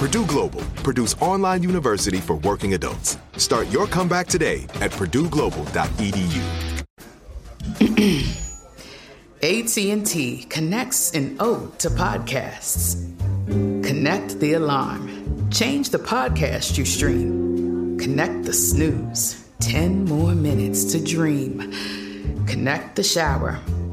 [0.00, 3.18] Purdue Global, Purdue's online university for working adults.
[3.36, 6.40] Start your comeback today at purdueglobal.edu.
[9.42, 12.96] AT&T connects an ode to podcasts.
[13.84, 15.50] Connect the alarm.
[15.50, 17.98] Change the podcast you stream.
[17.98, 19.50] Connect the snooze.
[19.58, 21.74] 10 more minutes to dream.
[22.46, 23.60] Connect the shower.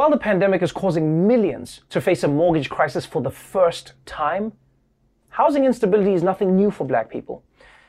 [0.00, 4.54] While the pandemic is causing millions to face a mortgage crisis for the first time,
[5.28, 7.44] housing instability is nothing new for black people.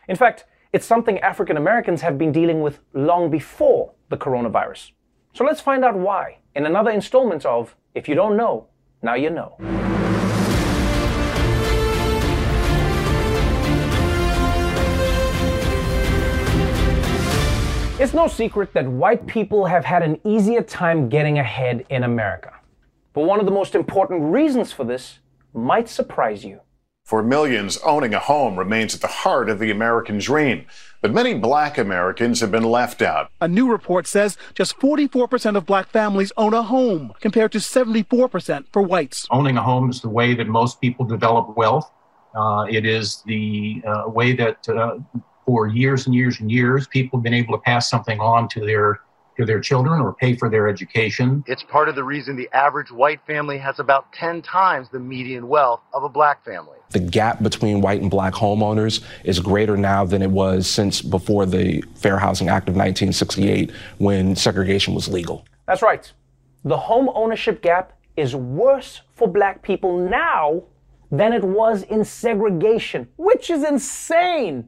[0.09, 4.91] In fact, it's something African Americans have been dealing with long before the coronavirus.
[5.33, 8.67] So let's find out why in another installment of If You Don't Know,
[9.01, 10.00] Now You Know.
[18.01, 22.51] It's no secret that white people have had an easier time getting ahead in America.
[23.13, 25.19] But one of the most important reasons for this
[25.53, 26.61] might surprise you.
[27.03, 30.65] For millions, owning a home remains at the heart of the American dream.
[31.03, 33.29] But many black Americans have been left out.
[33.39, 38.65] A new report says just 44% of black families own a home, compared to 74%
[38.73, 39.27] for whites.
[39.29, 41.91] Owning a home is the way that most people develop wealth.
[42.33, 44.97] Uh, it is the uh, way that uh,
[45.51, 48.61] for years and years and years, people have been able to pass something on to
[48.61, 49.01] their
[49.37, 51.43] to their children or pay for their education.
[51.45, 55.47] It's part of the reason the average white family has about 10 times the median
[55.49, 56.77] wealth of a black family.
[56.91, 61.45] The gap between white and black homeowners is greater now than it was since before
[61.45, 65.45] the Fair Housing Act of 1968 when segregation was legal.
[65.65, 66.09] That's right.
[66.63, 70.63] The home ownership gap is worse for black people now
[71.09, 74.67] than it was in segregation, which is insane.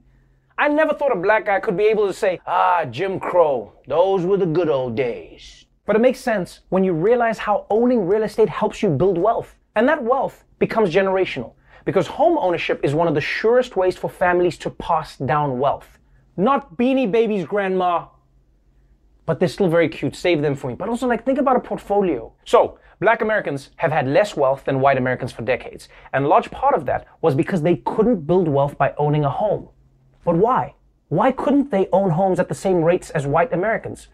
[0.58, 4.24] I never thought a black guy could be able to say, ah, Jim Crow, those
[4.24, 5.66] were the good old days.
[5.86, 9.56] But it makes sense when you realize how owning real estate helps you build wealth.
[9.76, 11.54] And that wealth becomes generational
[11.86, 15.98] because home ownership is one of the surest ways for families to pass down wealth.
[16.38, 18.08] Not beanie babies, grandma.
[19.26, 20.16] But they're still very cute.
[20.16, 20.76] Save them for me.
[20.76, 22.32] But also, like, think about a portfolio.
[22.46, 25.90] So, black Americans have had less wealth than white Americans for decades.
[26.14, 29.30] And a large part of that was because they couldn't build wealth by owning a
[29.30, 29.70] home.
[30.24, 30.76] But why?
[31.10, 34.08] Why couldn't they own homes at the same rates as white Americans?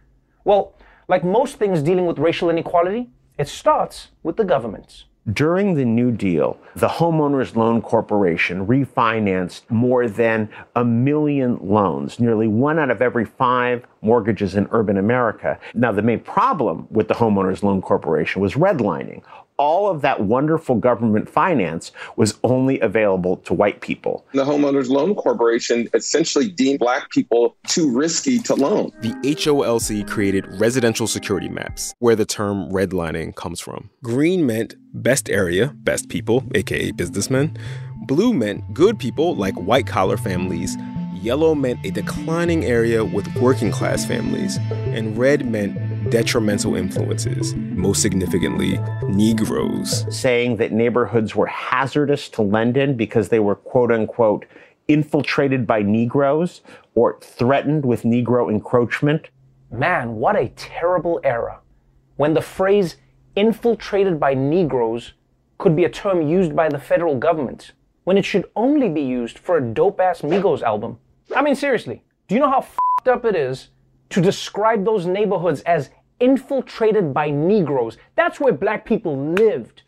[0.44, 0.74] Well,
[1.08, 5.06] like most things dealing with racial inequality, it starts with the governments.
[5.34, 12.48] During the New Deal, the Homeowners Loan Corporation refinanced more than a million loans, nearly
[12.48, 15.60] one out of every five mortgages in urban America.
[15.76, 19.22] Now, the main problem with the Homeowners Loan Corporation was redlining
[19.60, 24.26] all of that wonderful government finance was only available to white people.
[24.34, 28.92] The Homeowners Loan Corporation essentially deemed black people too risky to loan.
[29.02, 33.90] The HOLC created residential security maps, where the term redlining comes from.
[34.02, 37.58] Green meant best area, best people, aka businessmen.
[38.08, 40.76] Blue meant good people like white collar families.
[41.22, 44.58] Yellow meant a declining area with working class families.
[44.72, 45.78] And red meant
[46.10, 50.06] detrimental influences, most significantly, Negroes.
[50.10, 54.46] Saying that neighborhoods were hazardous to lend in because they were quote unquote
[54.88, 56.62] infiltrated by Negroes
[56.96, 59.30] or threatened with Negro encroachment.
[59.72, 61.60] Man, what a terrible era
[62.16, 62.98] when the phrase
[63.36, 65.14] infiltrated by Negroes
[65.58, 67.74] could be a term used by the federal government
[68.04, 70.98] when it should only be used for a dope ass Migos album.
[71.36, 73.70] I mean, seriously, do you know how fucked up it is
[74.10, 75.90] to describe those neighborhoods as
[76.20, 77.98] infiltrated by Negroes.
[78.16, 79.84] That's where black people lived.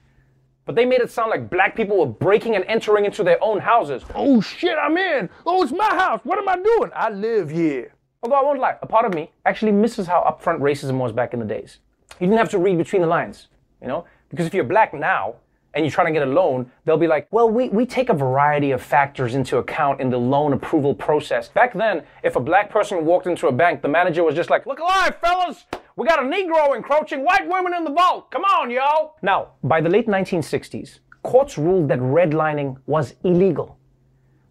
[0.65, 3.59] But they made it sound like black people were breaking and entering into their own
[3.59, 4.03] houses.
[4.13, 5.29] Oh shit, I'm in.
[5.45, 6.21] Oh, it's my house.
[6.23, 6.91] What am I doing?
[6.95, 7.93] I live here.
[8.23, 11.33] Although I won't lie, a part of me actually misses how upfront racism was back
[11.33, 11.79] in the days.
[12.19, 13.47] You didn't have to read between the lines,
[13.81, 14.05] you know?
[14.29, 15.35] Because if you're black now,
[15.73, 18.13] and you're trying to get a loan, they'll be like, well, we, we take a
[18.13, 21.49] variety of factors into account in the loan approval process.
[21.49, 24.65] Back then, if a black person walked into a bank, the manager was just like,
[24.65, 25.65] look alive, fellas!
[25.95, 28.31] We got a Negro encroaching white women in the vault.
[28.31, 29.13] Come on, yo!
[29.21, 33.77] Now, by the late 1960s, courts ruled that redlining was illegal.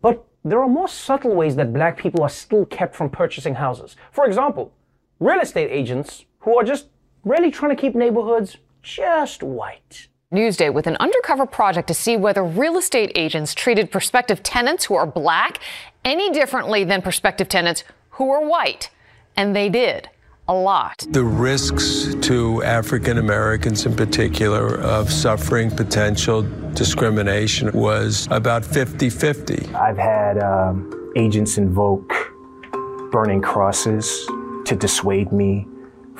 [0.02, 3.96] But there are more subtle ways that black people are still kept from purchasing houses.
[4.12, 4.72] For example,
[5.18, 6.88] real estate agents who are just
[7.24, 10.08] really trying to keep neighborhoods just white.
[10.32, 14.94] Newsday with an undercover project to see whether real estate agents treated prospective tenants who
[14.94, 15.58] are black
[16.04, 18.90] any differently than prospective tenants who are white.
[19.36, 20.08] And they did.
[20.46, 21.04] A lot.
[21.10, 26.42] The risks to African Americans in particular of suffering potential
[26.74, 29.74] discrimination was about 50 50.
[29.74, 32.12] I've had um, agents invoke
[33.10, 34.24] burning crosses
[34.66, 35.66] to dissuade me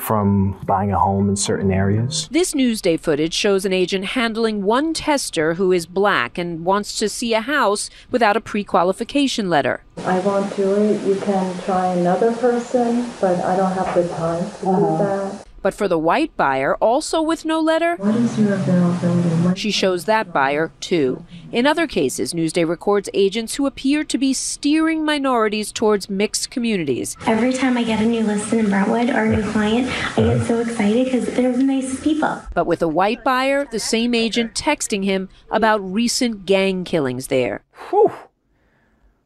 [0.01, 2.27] from buying a home in certain areas.
[2.31, 7.07] This Newsday footage shows an agent handling one tester who is black and wants to
[7.07, 9.83] see a house without a pre qualification letter.
[9.99, 11.01] I won't do it.
[11.07, 14.79] You can try another person, but I don't have the time to uh-huh.
[14.79, 15.47] do that.
[15.61, 19.59] But for the white buyer, also with no letter, what is your availability?
[19.59, 21.25] She shows that buyer too.
[21.51, 27.15] In other cases, Newsday records agents who appear to be steering minorities towards mixed communities.
[27.27, 29.87] Every time I get a new listing in Brentwood or a new client,
[30.17, 32.41] I get so excited because they're the nicest people.
[32.53, 37.63] But with a white buyer, the same agent texting him about recent gang killings there.
[37.89, 38.11] Whew.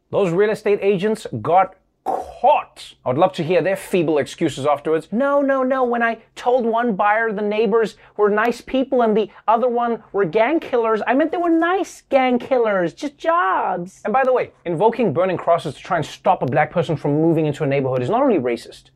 [0.10, 2.65] Those real estate agents got caught.
[3.06, 5.08] I would love to hear their feeble excuses afterwards.
[5.12, 5.84] No, no, no.
[5.84, 10.26] When I told one buyer the neighbors were nice people and the other one were
[10.26, 14.02] gang killers, I meant they were nice gang killers, just jobs.
[14.04, 17.14] And by the way, invoking burning crosses to try and stop a black person from
[17.22, 18.90] moving into a neighborhood is not only racist,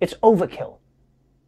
[0.00, 0.78] it's overkill.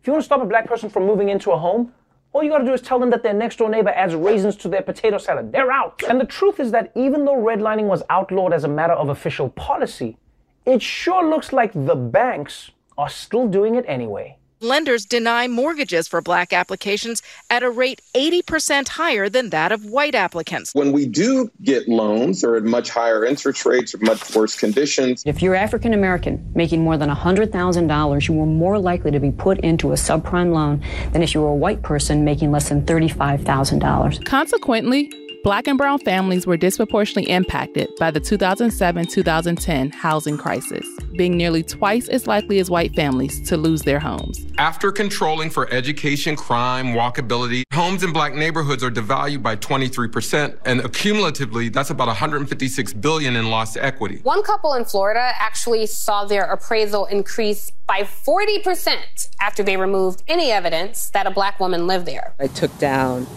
[0.01, 1.93] If you want to stop a black person from moving into a home,
[2.33, 4.69] all you gotta do is tell them that their next door neighbor adds raisins to
[4.69, 5.53] their potato salad.
[5.53, 6.03] They're out.
[6.09, 9.49] And the truth is that even though redlining was outlawed as a matter of official
[9.49, 10.19] policy,
[10.67, 14.37] it sure looks like the banks are still doing it anyway.
[14.63, 20.15] Lenders deny mortgages for black applications at a rate 80% higher than that of white
[20.15, 20.75] applicants.
[20.75, 25.23] When we do get loans, they're at much higher interest rates or much worse conditions.
[25.27, 29.61] If you're African American making more than $100,000, you are more likely to be put
[29.61, 30.83] into a subprime loan
[31.13, 34.25] than if you were a white person making less than $35,000.
[34.25, 35.13] Consequently,
[35.47, 40.85] Black and brown families were disproportionately impacted by the 2007 2010 housing crisis,
[41.17, 44.45] being nearly twice as likely as white families to lose their homes.
[44.59, 50.81] After controlling for education, crime, walkability, homes in black neighborhoods are devalued by 23%, and
[50.81, 54.19] accumulatively, that's about 156 billion in lost equity.
[54.25, 60.51] One couple in Florida actually saw their appraisal increase by 40% after they removed any
[60.51, 62.35] evidence that a black woman lived there.
[62.41, 63.29] I took down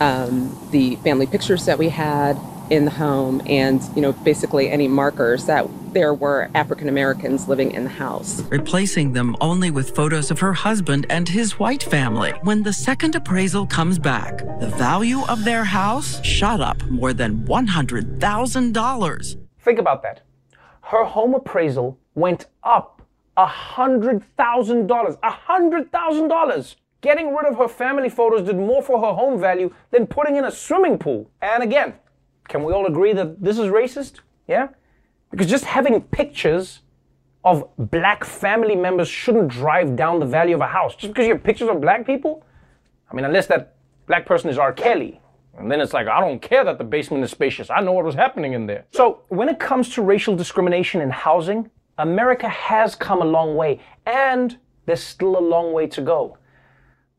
[0.00, 2.38] um, the family pictures that we had
[2.70, 7.72] in the home and you know basically any markers that there were African Americans living
[7.72, 8.42] in the house.
[8.50, 12.32] Replacing them only with photos of her husband and his white family.
[12.42, 17.46] When the second appraisal comes back the value of their house shot up more than
[17.46, 20.22] $100,000 think about that.
[20.80, 23.02] Her home appraisal went up
[23.36, 24.22] $100,000
[24.88, 30.36] $100,000 Getting rid of her family photos did more for her home value than putting
[30.36, 31.30] in a swimming pool.
[31.40, 31.94] And again,
[32.48, 34.20] can we all agree that this is racist?
[34.48, 34.68] Yeah?
[35.30, 36.80] Because just having pictures
[37.44, 40.96] of black family members shouldn't drive down the value of a house.
[40.96, 42.44] Just because you have pictures of black people?
[43.10, 44.72] I mean, unless that black person is R.
[44.72, 45.20] Kelly.
[45.56, 47.70] And then it's like, I don't care that the basement is spacious.
[47.70, 48.86] I know what was happening in there.
[48.92, 53.80] So, when it comes to racial discrimination in housing, America has come a long way,
[54.06, 54.56] and
[54.86, 56.38] there's still a long way to go.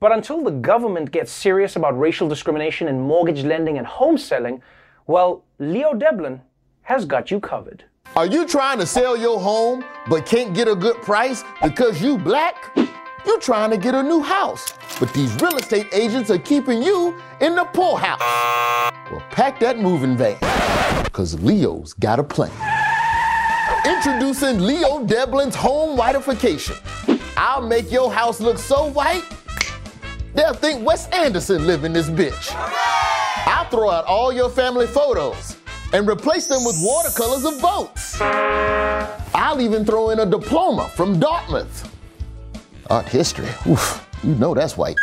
[0.02, 4.62] But until the government gets serious about racial discrimination in mortgage lending and home selling,
[5.08, 6.40] well, Leo Deblin
[6.84, 7.84] has got you covered.
[8.16, 12.18] Are you trying to sell your home but can't get a good price because you
[12.18, 12.78] black?
[13.26, 17.20] You're trying to get a new house, but these real estate agents are keeping you
[17.42, 18.22] in the poorhouse.
[19.12, 20.38] Well, pack that moving van,
[21.04, 22.54] because Leo's got a plan.
[23.86, 26.78] Introducing Leo Deblin's Home Whiteification.
[27.36, 29.24] I'll make your house look so white
[30.40, 32.56] They'll think Wes Anderson live in this bitch.
[33.46, 35.58] I'll throw out all your family photos
[35.92, 38.22] and replace them with watercolors of boats.
[38.22, 41.94] I'll even throw in a diploma from Dartmouth.
[42.90, 44.96] Art history, oof, you know that's white.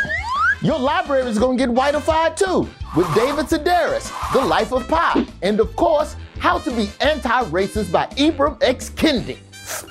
[0.63, 5.59] Your library is gonna get whiteified too, with David Sedaris, The Life of Pi, and
[5.59, 8.89] of course, How to Be Anti-Racist by Ibram X.
[8.89, 9.37] Kendi.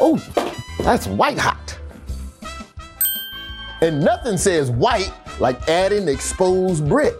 [0.00, 0.16] Oh,
[0.80, 1.78] that's white hot.
[3.80, 7.14] And nothing says white like adding exposed brick.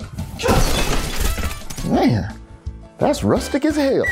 [1.89, 2.35] Man,
[2.99, 4.05] that's rustic as hell.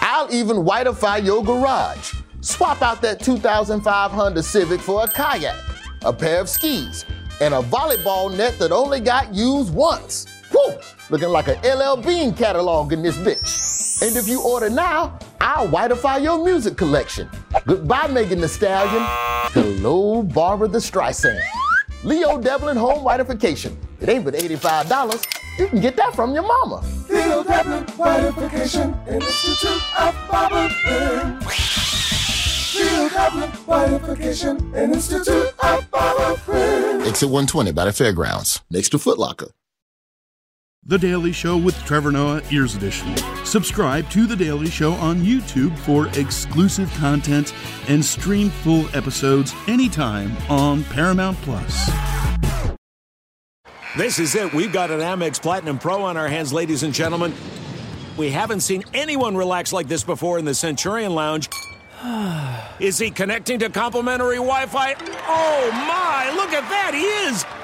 [0.00, 2.14] I'll even whiteify your garage.
[2.40, 5.56] Swap out that 2005 Honda Civic for a kayak,
[6.04, 7.04] a pair of skis,
[7.40, 10.26] and a volleyball net that only got used once.
[10.50, 10.78] Whew,
[11.10, 14.02] looking like a LL Bean catalog in this bitch.
[14.02, 17.28] And if you order now, I'll whiteify your music collection.
[17.66, 19.02] Goodbye, Megan Thee Stallion.
[19.52, 21.40] Hello, Barbara the Streisand.
[22.04, 23.74] Leo Deblin Home Whitification.
[24.00, 25.26] It ain't but $85.
[25.58, 26.84] You can get that from your mama.
[27.08, 31.40] Leo Deblin Whitification Institute of Barbering.
[32.74, 37.00] Leo Deblin Whitification Institute of Barbering.
[37.08, 39.48] Exit 120 by the fairgrounds, next to Foot Locker.
[40.86, 43.16] The Daily Show with Trevor Noah, Ears Edition.
[43.46, 47.54] Subscribe to The Daily Show on YouTube for exclusive content
[47.88, 51.90] and stream full episodes anytime on Paramount Plus.
[53.96, 54.52] This is it.
[54.52, 57.32] We've got an Amex Platinum Pro on our hands, ladies and gentlemen.
[58.18, 61.48] We haven't seen anyone relax like this before in the Centurion Lounge.
[62.78, 64.92] Is he connecting to complimentary Wi Fi?
[65.26, 66.92] Oh my, look at that!
[66.92, 67.63] He is!